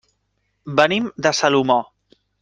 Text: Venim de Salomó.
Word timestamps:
Venim 0.79 1.11
de 1.25 1.33
Salomó. 1.41 1.77